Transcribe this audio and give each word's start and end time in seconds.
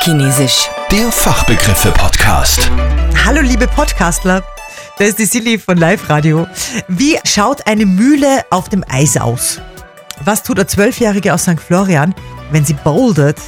Fachchinesisch. 0.00 0.70
Der 0.90 1.12
Fachbegriffe-Podcast. 1.12 2.70
Hallo 3.22 3.42
liebe 3.42 3.66
Podcastler, 3.66 4.42
da 4.98 5.04
ist 5.04 5.18
die 5.18 5.26
Silly 5.26 5.58
von 5.58 5.76
Live 5.76 6.08
Radio. 6.08 6.46
Wie 6.88 7.18
schaut 7.24 7.66
eine 7.66 7.84
Mühle 7.84 8.46
auf 8.48 8.70
dem 8.70 8.82
Eis 8.88 9.18
aus? 9.18 9.60
Was 10.24 10.42
tut 10.42 10.58
eine 10.58 10.66
Zwölfjährige 10.66 11.34
aus 11.34 11.42
St. 11.42 11.60
Florian, 11.60 12.14
wenn 12.50 12.64
sie 12.64 12.72
bouldert? 12.72 13.38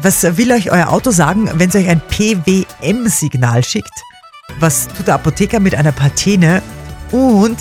Was 0.00 0.22
will 0.38 0.52
euch 0.52 0.72
euer 0.72 0.88
Auto 0.88 1.10
sagen, 1.10 1.50
wenn 1.56 1.68
es 1.68 1.76
euch 1.76 1.88
ein 1.90 2.00
PWM-Signal 2.00 3.62
schickt? 3.62 3.92
Was 4.60 4.88
tut 4.88 5.08
der 5.08 5.16
Apotheker 5.16 5.60
mit 5.60 5.74
einer 5.74 5.92
Patene? 5.92 6.62
Und 7.10 7.58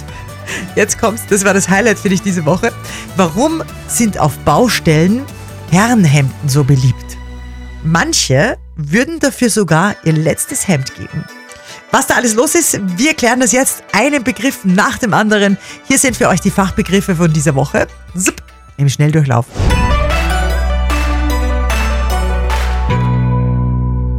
jetzt 0.78 0.98
kommt's, 0.98 1.24
das 1.30 1.44
war 1.44 1.54
das 1.54 1.68
Highlight 1.68 2.00
für 2.00 2.08
dich 2.08 2.22
diese 2.22 2.46
Woche. 2.46 2.72
Warum 3.18 3.62
sind 3.90 4.18
auf 4.18 4.38
Baustellen 4.40 5.26
Herrenhemden 5.70 6.48
so 6.48 6.64
beliebt? 6.64 7.11
Manche 7.84 8.58
würden 8.76 9.20
dafür 9.20 9.50
sogar 9.50 9.96
ihr 10.04 10.14
letztes 10.14 10.68
Hemd 10.68 10.94
geben. 10.96 11.26
Was 11.90 12.06
da 12.06 12.16
alles 12.16 12.36
los 12.36 12.54
ist, 12.54 12.80
wir 12.98 13.16
klären 13.16 13.40
das 13.40 13.52
jetzt 13.52 13.84
einen 13.92 14.24
Begriff 14.24 14.64
nach 14.64 15.00
dem 15.00 15.14
anderen. 15.14 15.58
Hier 15.88 15.98
sind 15.98 16.16
für 16.16 16.28
euch 16.30 16.42
die 16.42 16.52
Fachbegriffe 16.52 17.16
von 17.16 17.34
dieser 17.34 17.56
Woche. 17.56 17.88
Zup, 18.16 18.36
Im 18.78 18.88
Schnelldurchlauf. 18.88 19.48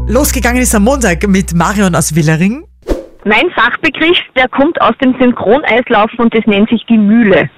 Losgegangen 0.08 0.60
ist 0.62 0.74
am 0.74 0.82
Montag 0.82 1.26
mit 1.28 1.54
Marion 1.54 1.94
aus 1.94 2.14
Willering. 2.14 2.66
Mein 3.24 3.48
Fachbegriff, 3.54 4.18
der 4.36 4.48
kommt 4.48 4.80
aus 4.80 4.94
dem 5.02 5.14
Synchroneislaufen 5.20 6.18
und 6.18 6.34
das 6.34 6.44
nennt 6.46 6.68
sich 6.68 6.84
die 6.88 6.98
Mühle. 6.98 7.48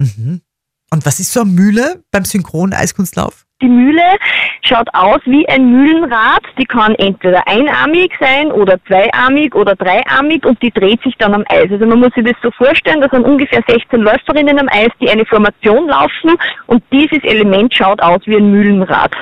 Und 0.00 1.06
was 1.06 1.20
ist 1.20 1.32
so 1.32 1.42
eine 1.42 1.50
Mühle 1.50 2.02
beim 2.10 2.24
Synchron-Eiskunstlauf? 2.24 3.46
Die 3.62 3.68
Mühle 3.68 4.16
schaut 4.62 4.88
aus 4.94 5.20
wie 5.26 5.46
ein 5.48 5.70
Mühlenrad. 5.70 6.42
Die 6.58 6.64
kann 6.64 6.94
entweder 6.94 7.46
einarmig 7.46 8.12
sein 8.18 8.50
oder 8.50 8.78
zweiarmig 8.86 9.54
oder 9.54 9.76
dreiarmig 9.76 10.46
und 10.46 10.60
die 10.62 10.70
dreht 10.70 11.02
sich 11.02 11.14
dann 11.18 11.34
am 11.34 11.44
Eis. 11.48 11.70
Also 11.70 11.84
man 11.86 12.00
muss 12.00 12.14
sich 12.14 12.24
das 12.24 12.36
so 12.42 12.50
vorstellen, 12.52 13.00
das 13.00 13.10
sind 13.10 13.24
ungefähr 13.24 13.62
16 13.68 14.00
Läuferinnen 14.00 14.58
am 14.58 14.68
Eis, 14.70 14.90
die 15.00 15.10
eine 15.10 15.26
Formation 15.26 15.88
laufen 15.88 16.36
und 16.66 16.82
dieses 16.90 17.22
Element 17.22 17.74
schaut 17.74 18.00
aus 18.00 18.20
wie 18.24 18.36
ein 18.36 18.50
Mühlenrad. 18.50 19.12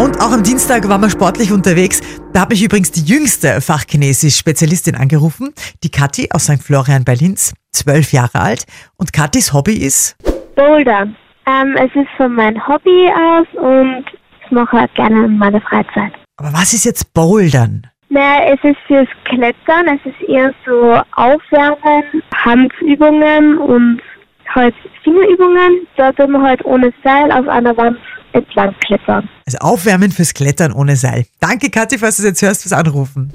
Und 0.00 0.20
auch 0.20 0.32
am 0.32 0.42
Dienstag 0.42 0.88
waren 0.88 1.00
wir 1.00 1.10
sportlich 1.10 1.52
unterwegs. 1.52 2.00
Da 2.32 2.42
hat 2.42 2.50
mich 2.50 2.62
übrigens 2.62 2.92
die 2.92 3.02
jüngste 3.02 3.60
Fachchinesisch-Spezialistin 3.60 4.94
angerufen, 4.94 5.52
die 5.82 5.90
Kathi 5.90 6.28
aus 6.32 6.44
St. 6.44 6.62
Florian 6.62 7.04
bei 7.04 7.14
Linz, 7.14 7.52
zwölf 7.72 8.12
Jahre 8.12 8.40
alt. 8.40 8.64
Und 8.96 9.12
Kathis 9.12 9.52
Hobby 9.52 9.74
ist, 9.74 10.16
Bouldern. 10.54 11.16
Ähm, 11.48 11.76
es 11.76 11.90
ist 11.94 12.08
von 12.16 12.34
meinem 12.34 12.66
Hobby 12.66 13.08
aus 13.10 13.46
und 13.54 14.04
ich 14.44 14.50
mache 14.50 14.80
halt 14.80 14.94
gerne 14.94 15.24
in 15.24 15.38
meiner 15.38 15.60
Freizeit. 15.62 16.12
aber 16.36 16.52
was 16.52 16.72
ist 16.74 16.84
jetzt 16.84 17.14
Bouldern? 17.14 17.86
Naja, 18.10 18.54
es 18.54 18.70
ist 18.70 18.78
fürs 18.86 19.08
Klettern, 19.24 19.86
es 19.86 20.00
ist 20.04 20.28
eher 20.28 20.52
so 20.66 21.00
Aufwärmen, 21.16 22.22
Handübungen 22.34 23.58
und 23.58 24.00
halt 24.54 24.74
Fingerübungen. 25.04 25.86
Da 25.96 26.12
tut 26.12 26.28
man 26.30 26.42
halt 26.42 26.64
ohne 26.64 26.92
Seil 27.04 27.30
auf 27.32 27.46
einer 27.48 27.76
Wand 27.76 27.98
entlang 28.32 28.74
klettern. 28.80 29.28
Also 29.46 29.58
Aufwärmen 29.60 30.10
fürs 30.10 30.32
Klettern 30.34 30.72
ohne 30.72 30.96
Seil. 30.96 31.24
Danke, 31.40 31.70
Kathi, 31.70 31.98
falls 31.98 32.16
du 32.16 32.22
es 32.22 32.28
jetzt 32.28 32.42
hörst, 32.42 32.62
fürs 32.62 32.72
Anrufen. 32.72 33.30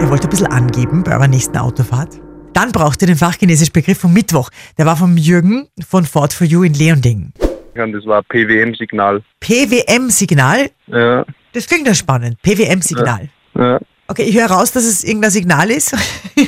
Ihr 0.00 0.08
wollt 0.10 0.24
ein 0.24 0.30
bisschen 0.30 0.46
angeben 0.48 1.02
bei 1.04 1.12
eurer 1.12 1.28
nächsten 1.28 1.58
Autofahrt? 1.58 2.20
Dann 2.52 2.72
braucht 2.72 3.00
ihr 3.02 3.06
den 3.06 3.16
fachchinesischen 3.16 3.72
Begriff 3.72 3.98
vom 3.98 4.12
Mittwoch. 4.12 4.50
Der 4.76 4.86
war 4.86 4.96
vom 4.96 5.16
Jürgen 5.16 5.68
von 5.86 6.04
Ford 6.04 6.32
for 6.32 6.46
You 6.46 6.62
in 6.64 6.74
Leonding. 6.74 7.32
Und 7.76 7.92
das 7.92 8.04
war 8.04 8.22
PWM-Signal. 8.24 9.22
PWM-Signal, 9.40 10.70
Ja, 10.88 11.24
das 11.52 11.66
klingt 11.66 11.86
ja 11.86 11.94
spannend. 11.94 12.40
PWM-Signal. 12.42 13.28
ja. 13.56 13.78
Okay, 14.08 14.24
ich 14.24 14.34
höre 14.36 14.50
raus, 14.50 14.72
dass 14.72 14.82
es 14.84 15.04
irgendein 15.04 15.30
Signal 15.30 15.70
ist. 15.70 15.92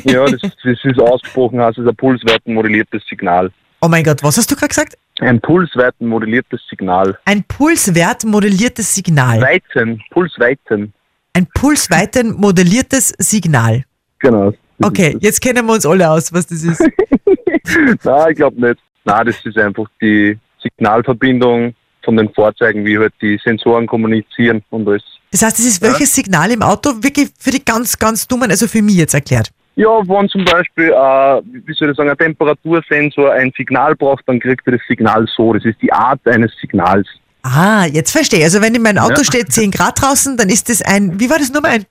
ja 0.04 0.24
das, 0.30 0.40
das 0.40 0.78
ist 0.82 0.98
ausgesprochen, 0.98 1.60
heißt 1.60 1.78
es 1.78 1.86
ein 1.86 1.94
pulsweitenmodelliertes 1.94 3.04
Signal. 3.08 3.52
Oh 3.80 3.86
mein 3.88 4.02
Gott, 4.02 4.20
was 4.24 4.36
hast 4.36 4.50
du 4.50 4.56
gerade 4.56 4.68
gesagt? 4.68 4.98
Ein 5.20 5.40
pulsweitenmodelliertes 5.40 6.60
Signal. 6.68 7.16
Ein 7.24 7.44
Pulswert 7.44 8.24
modelliertes 8.24 8.92
Signal. 8.92 9.40
Weiten, 9.40 10.02
Pulsweiten. 10.10 10.92
Ein 11.34 11.46
Pulsweiten 11.54 12.32
modelliertes 12.34 13.14
Signal. 13.18 13.84
Genau. 14.18 14.52
Okay, 14.84 15.16
jetzt 15.20 15.40
kennen 15.40 15.66
wir 15.66 15.72
uns 15.74 15.86
alle 15.86 16.10
aus, 16.10 16.32
was 16.32 16.46
das 16.46 16.62
ist. 16.62 16.80
Nein, 18.04 18.30
ich 18.30 18.36
glaube 18.36 18.60
nicht. 18.60 18.80
Nein, 19.04 19.26
das 19.26 19.36
ist 19.44 19.58
einfach 19.58 19.86
die 20.00 20.38
Signalverbindung 20.62 21.74
von 22.04 22.16
den 22.16 22.28
Fahrzeugen, 22.32 22.84
wie 22.84 22.98
halt 22.98 23.12
die 23.20 23.38
Sensoren 23.44 23.86
kommunizieren 23.86 24.62
und 24.70 24.86
alles. 24.88 25.02
Das 25.30 25.42
heißt, 25.42 25.58
es 25.60 25.66
ist 25.66 25.82
welches 25.82 26.14
Signal 26.14 26.50
im 26.50 26.62
Auto 26.62 26.90
wirklich 27.02 27.30
für 27.38 27.50
die 27.50 27.64
ganz, 27.64 27.98
ganz 27.98 28.26
Dummen, 28.28 28.50
also 28.50 28.66
für 28.68 28.82
mich 28.82 28.96
jetzt 28.96 29.14
erklärt. 29.14 29.50
Ja, 29.76 29.88
wenn 30.06 30.28
zum 30.28 30.44
Beispiel, 30.44 30.88
äh, 30.90 30.92
wie 30.92 31.72
soll 31.72 31.90
ich 31.90 31.96
sagen, 31.96 32.10
ein 32.10 32.18
Temperatursensor 32.18 33.32
ein 33.32 33.50
Signal 33.56 33.96
braucht, 33.96 34.22
dann 34.28 34.38
kriegt 34.38 34.66
er 34.66 34.72
das 34.72 34.82
Signal 34.86 35.26
so. 35.34 35.54
Das 35.54 35.64
ist 35.64 35.80
die 35.80 35.90
Art 35.90 36.20
eines 36.26 36.52
Signals. 36.60 37.08
Ah, 37.42 37.86
jetzt 37.86 38.10
verstehe 38.12 38.40
ich. 38.40 38.44
Also 38.44 38.60
wenn 38.60 38.74
in 38.74 38.82
meinem 38.82 38.98
Auto 38.98 39.18
Ja. 39.18 39.24
steht 39.24 39.50
10 39.50 39.70
Grad 39.70 40.00
draußen, 40.00 40.36
dann 40.36 40.50
ist 40.50 40.68
das 40.68 40.82
ein, 40.82 41.18
wie 41.18 41.30
war 41.30 41.38
das 41.38 41.50
nochmal? 41.50 41.72
Ein, 41.72 41.86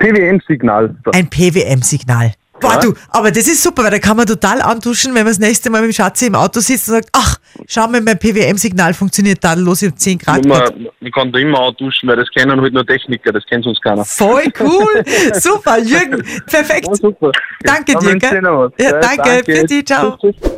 PWM-Signal. 0.00 0.94
ein 1.12 1.28
PWM-Signal. 1.28 2.32
Boah, 2.60 2.74
Ja. 2.74 2.78
du, 2.80 2.94
aber 3.10 3.32
das 3.32 3.48
ist 3.48 3.60
super, 3.60 3.82
weil 3.82 3.90
da 3.90 3.98
kann 3.98 4.16
man 4.16 4.24
total 4.24 4.62
antuschen, 4.62 5.12
wenn 5.14 5.24
man 5.24 5.32
das 5.32 5.40
nächste 5.40 5.68
Mal 5.68 5.80
mit 5.80 5.90
dem 5.90 5.94
Schatzi 5.94 6.26
im 6.26 6.36
Auto 6.36 6.60
sitzt 6.60 6.88
und 6.88 6.94
sagt, 6.94 7.08
ach, 7.12 7.36
schau 7.66 7.88
mal, 7.88 8.00
mein 8.00 8.16
PWM-Signal 8.16 8.94
funktioniert 8.94 9.40
tadellos, 9.40 9.82
ich 9.82 9.90
hab 9.90 9.98
10 9.98 10.18
Grad. 10.18 10.44
Man, 10.46 10.86
man 11.00 11.12
kann 11.12 11.32
da 11.32 11.40
immer 11.40 11.58
auch 11.58 11.72
duschen, 11.74 12.08
weil 12.08 12.16
das 12.16 12.28
kennen 12.30 12.60
halt 12.60 12.72
nur 12.72 12.86
Techniker, 12.86 13.32
das 13.32 13.44
kennt 13.46 13.64
sonst 13.64 13.82
keiner. 13.82 14.04
Voll 14.04 14.44
cool. 14.60 15.02
super, 15.34 15.78
Jürgen, 15.80 16.22
perfekt. 16.46 16.86
Ja, 16.86 16.94
super. 16.94 17.32
Danke 17.64 17.96
dir, 17.98 18.16
gell? 18.16 18.70
Ja, 18.78 19.00
danke, 19.00 19.42
für 19.44 19.64
die, 19.66 19.84
ciao. 19.84 20.16
Tschüss, 20.18 20.36
tschüss. 20.40 20.50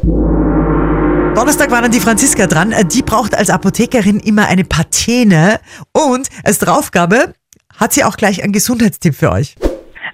Donnerstag 1.35 1.71
war 1.73 1.83
dann 1.83 1.91
die 1.91 2.01
Franziska 2.01 2.47
dran. 2.47 2.73
Die 2.93 3.03
braucht 3.03 3.35
als 3.35 3.51
Apothekerin 3.51 4.21
immer 4.21 4.47
eine 4.47 4.65
Patene. 4.65 5.59
Und 5.93 6.29
als 6.45 6.59
Draufgabe 6.61 7.35
hat 7.79 7.93
sie 7.93 8.05
auch 8.05 8.17
gleich 8.17 8.43
einen 8.43 8.53
Gesundheitstipp 8.53 9.15
für 9.15 9.31
euch. 9.33 9.57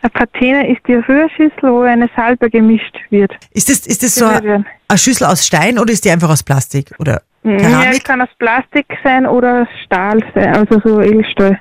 Eine 0.03 0.10
Patene 0.10 0.72
ist 0.72 0.81
die 0.88 0.94
Rührschüssel, 0.94 1.62
wo 1.62 1.81
eine 1.82 2.09
Salbe 2.16 2.48
gemischt 2.48 2.97
wird. 3.10 3.32
Ist 3.53 3.69
das, 3.69 3.87
ist 3.87 4.03
das 4.03 4.15
so 4.15 4.25
eine 4.26 4.65
eine 4.88 4.98
Schüssel 4.98 5.26
aus 5.26 5.47
Stein 5.47 5.78
oder 5.78 5.93
ist 5.93 6.04
die 6.04 6.10
einfach 6.10 6.31
aus 6.31 6.43
Plastik? 6.43 6.93
Oder 6.98 7.22
Ja, 7.44 7.53
es 7.54 7.62
Keramik? 7.62 8.04
kann 8.04 8.22
aus 8.22 8.28
Plastik 8.38 8.87
sein 9.04 9.26
oder 9.26 9.62
aus 9.62 9.69
Stahl 9.84 10.21
sein, 10.34 10.54
also 10.54 10.81
so 10.84 11.00
Edelstahl. 11.00 11.60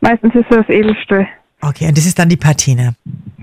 Meistens 0.00 0.34
ist 0.34 0.46
es 0.50 0.58
aus 0.58 0.68
Edelstahl. 0.68 1.26
Okay, 1.62 1.88
und 1.88 1.96
das 1.96 2.06
ist 2.06 2.18
dann 2.18 2.28
die 2.28 2.36
Patene. 2.36 2.94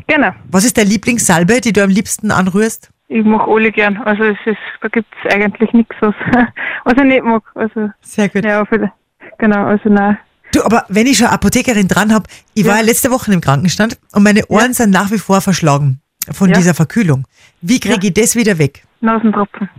Genau. 0.07 0.31
Was 0.51 0.63
ist 0.65 0.77
der 0.77 0.85
Lieblingssalbe, 0.85 1.59
die 1.61 1.73
du 1.73 1.83
am 1.83 1.89
liebsten 1.89 2.31
anrührst? 2.31 2.89
Ich 3.09 3.23
mag 3.25 3.47
alle 3.47 3.71
gern. 3.71 3.97
Also 3.97 4.23
es 4.23 4.37
ist, 4.45 4.57
da 4.81 4.87
gibt 4.87 5.07
es 5.25 5.33
eigentlich 5.33 5.71
nichts, 5.73 5.95
was, 5.99 6.15
was 6.85 6.93
ich 6.97 7.03
nicht 7.03 7.23
mag. 7.23 7.43
Also 7.55 7.89
Sehr 8.01 8.29
gut. 8.29 8.45
ja, 8.45 8.63
für, 8.65 8.91
genau, 9.39 9.65
also 9.65 9.89
nein. 9.89 10.17
Du, 10.53 10.63
aber 10.63 10.85
wenn 10.89 11.07
ich 11.07 11.17
schon 11.17 11.27
Apothekerin 11.27 11.87
dran 11.87 12.13
habe, 12.13 12.25
ich 12.53 12.65
war 12.65 12.77
ja 12.77 12.81
letzte 12.81 13.11
Woche 13.11 13.31
im 13.33 13.41
Krankenstand 13.41 13.97
und 14.13 14.23
meine 14.23 14.45
Ohren 14.47 14.73
sind 14.73 14.91
nach 14.91 15.11
wie 15.11 15.17
vor 15.19 15.41
verschlagen 15.41 15.99
von 16.31 16.49
Ja. 16.49 16.57
dieser 16.57 16.73
Verkühlung. 16.73 17.25
Wie 17.61 17.79
kriege 17.79 18.07
ich 18.07 18.13
das 18.13 18.35
wieder 18.35 18.57
weg? 18.57 18.83
Nasentropfen. 19.01 19.69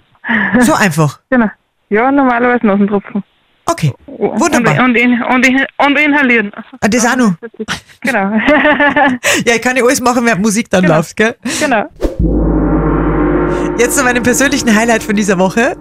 So 0.60 0.74
einfach. 0.74 1.20
Genau. 1.30 1.46
Ja, 1.90 2.10
normalerweise 2.12 2.66
Nasentropfen. 2.66 3.24
Okay, 3.64 3.92
Und, 4.06 4.40
wunderbar. 4.40 4.84
und, 4.84 4.90
und, 4.90 4.96
in, 5.46 5.66
und 5.78 5.98
inhalieren. 5.98 6.52
Ah, 6.80 6.88
das 6.88 7.06
auch 7.06 7.16
noch. 7.16 7.34
Genau. 8.02 8.30
Ja, 9.46 9.54
ich 9.54 9.62
kann 9.62 9.76
ja 9.76 9.82
alles 9.84 10.00
machen, 10.00 10.24
während 10.26 10.42
Musik 10.42 10.68
dann 10.70 10.82
Genau. 10.82 10.96
läuft, 10.96 11.16
gell? 11.16 11.36
genau. 11.60 11.84
Jetzt 13.78 13.96
zu 13.96 14.04
meinem 14.04 14.22
persönlichen 14.22 14.74
Highlight 14.74 15.02
von 15.02 15.14
dieser 15.16 15.38
Woche. 15.38 15.76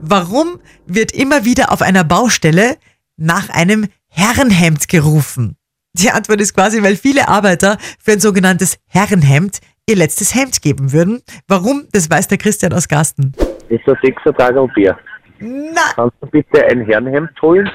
Warum 0.00 0.58
wird 0.86 1.12
immer 1.12 1.44
wieder 1.44 1.70
auf 1.72 1.82
einer 1.82 2.02
Baustelle 2.04 2.76
nach 3.16 3.48
einem 3.50 3.86
Herrenhemd 4.16 4.88
gerufen? 4.88 5.56
Die 5.92 6.10
Antwort 6.10 6.40
ist 6.40 6.54
quasi, 6.54 6.82
weil 6.82 6.96
viele 6.96 7.28
Arbeiter 7.28 7.76
für 8.02 8.12
ein 8.12 8.20
sogenanntes 8.20 8.78
Herrenhemd 8.88 9.60
ihr 9.88 9.96
letztes 9.96 10.34
Hemd 10.34 10.62
geben 10.62 10.92
würden. 10.92 11.22
Warum? 11.48 11.86
Das 11.92 12.10
weiß 12.10 12.28
der 12.28 12.38
Christian 12.38 12.72
aus 12.72 12.88
Gasten. 12.88 13.32
Das 13.36 13.48
ist 13.68 13.86
ein 13.86 13.96
sechser 14.02 14.34
Tag 14.34 14.54
Bier. 14.74 14.98
Na, 15.38 15.80
Kannst 15.94 16.16
du 16.22 16.26
bitte 16.28 16.64
ein 16.66 16.80
Herrenhemd 16.86 17.30
holen? 17.42 17.70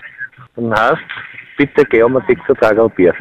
Dann 0.56 0.74
heißt, 0.74 0.98
bitte 1.58 1.86
geh 1.86 2.02
um 2.02 2.18
ein 2.18 2.24
sechser 2.28 2.56
Tag 2.56 2.96
Bier. 2.96 3.14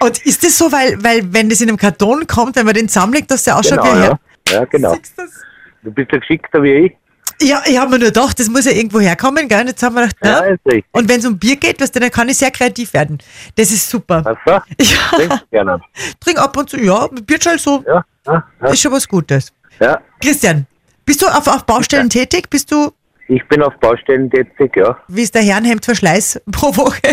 und 0.00 0.26
ist 0.26 0.42
das 0.44 0.58
so, 0.58 0.70
weil, 0.72 1.02
weil 1.02 1.32
wenn 1.32 1.48
das 1.48 1.60
in 1.60 1.68
einem 1.68 1.78
Karton 1.78 2.26
kommt, 2.26 2.56
wenn 2.56 2.66
man 2.66 2.74
den 2.74 2.88
zusammenlegt, 2.88 3.30
dass 3.30 3.44
der 3.44 3.56
ausschaut 3.56 3.80
Genau, 3.82 3.84
wie 3.84 3.90
ein 3.90 4.02
ja. 4.02 4.08
Hemd? 4.08 4.20
Ja, 4.50 4.64
genau. 4.64 4.94
Siehst 4.94 5.16
du's? 5.18 5.42
Du 5.84 5.92
bist 5.92 6.10
ja 6.10 6.18
geschickter 6.18 6.60
wie 6.62 6.72
ich. 6.72 6.96
Ja, 7.40 7.62
ich 7.66 7.78
habe 7.78 7.90
mir 7.92 7.98
nur 7.98 8.08
gedacht, 8.08 8.38
das 8.40 8.48
muss 8.48 8.64
ja 8.64 8.72
irgendwo 8.72 8.98
herkommen, 9.00 9.46
gell? 9.48 9.60
Und 9.60 9.68
jetzt 9.68 9.82
haben 9.82 9.94
wir 9.94 10.02
gedacht, 10.08 10.16
Ja, 10.24 10.40
na, 10.40 10.46
ist 10.46 10.60
richtig. 10.66 10.84
und 10.92 11.08
wenn 11.08 11.20
es 11.20 11.26
um 11.26 11.38
Bier 11.38 11.56
geht, 11.56 11.80
weißt 11.80 11.94
du, 11.94 12.00
dann 12.00 12.10
kann 12.10 12.28
ich 12.28 12.36
sehr 12.38 12.50
kreativ 12.50 12.92
werden. 12.94 13.18
Das 13.56 13.70
ist 13.70 13.88
super. 13.88 14.22
Also, 14.24 14.40
Ja. 14.80 14.98
trink 15.16 15.50
gerne. 15.50 15.80
Trink 16.20 16.38
ab 16.38 16.56
und 16.56 16.68
zu, 16.68 16.80
ja, 16.80 17.06
Bier 17.24 17.38
halt 17.46 17.60
so, 17.60 17.84
Ja, 17.86 18.04
ja, 18.26 18.44
ja. 18.62 18.68
ist 18.70 18.80
schon 18.80 18.92
was 18.92 19.06
Gutes. 19.06 19.52
ja. 19.80 20.00
Christian, 20.20 20.66
bist 21.04 21.22
du 21.22 21.26
auf, 21.26 21.46
auf 21.46 21.64
Baustellen 21.64 22.10
tätig? 22.10 22.50
Bist 22.50 22.72
du, 22.72 22.90
Ich 23.28 23.46
bin 23.48 23.62
auf 23.62 23.74
Baustellen 23.80 24.28
tätig, 24.30 24.74
ja. 24.76 24.98
Wie 25.08 25.22
ist 25.22 25.34
der 25.34 25.42
Herrenhemdverschleiß 25.42 26.40
pro 26.50 26.76
Woche? 26.76 27.00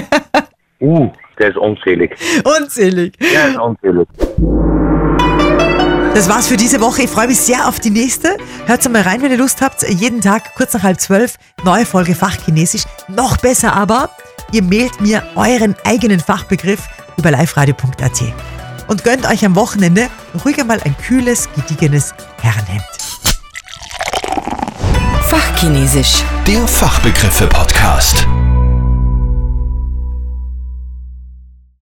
Uh, 0.82 1.10
der 1.40 1.50
ist 1.52 1.58
unzählig. 1.58 2.14
Unzählig. 2.44 3.18
Der 3.18 3.48
ist 3.48 3.58
unzählig. 3.58 4.08
Das 6.16 6.30
war's 6.30 6.48
für 6.48 6.56
diese 6.56 6.80
Woche. 6.80 7.02
Ich 7.02 7.10
freue 7.10 7.28
mich 7.28 7.42
sehr 7.42 7.68
auf 7.68 7.82
die 7.82 7.90
nächste. 7.90 8.38
Hört 8.68 8.90
mal 8.90 9.02
rein, 9.02 9.22
wenn 9.22 9.32
ihr 9.32 9.38
Lust 9.38 9.62
habt. 9.62 9.84
Jeden 9.84 10.22
Tag, 10.22 10.56
kurz 10.56 10.74
nach 10.74 10.84
halb 10.84 11.02
zwölf, 11.02 11.36
neue 11.66 11.86
Folge 11.86 12.16
Fachchinesisch. 12.16 12.84
Noch 13.10 13.36
besser 13.36 13.74
aber, 13.74 14.10
ihr 14.54 14.64
mailt 14.64 15.02
mir 15.02 15.24
euren 15.36 15.76
eigenen 15.84 16.22
Fachbegriff 16.22 16.88
über 17.18 17.32
liveradio.at. 17.32 18.34
Und 18.88 19.04
gönnt 19.04 19.26
euch 19.26 19.44
am 19.46 19.58
Wochenende 19.58 20.08
ruhig 20.46 20.58
einmal 20.58 20.80
ein 20.86 20.96
kühles, 21.06 21.50
gediegenes 21.54 22.14
Herrenhemd. 22.42 22.86
Fachchinesisch. 25.28 26.24
Der 26.48 26.66
Fachbegriffe-Podcast. 26.66 28.26